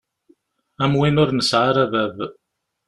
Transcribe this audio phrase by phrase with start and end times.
[0.83, 2.17] Am win ur nesɛi ara bab.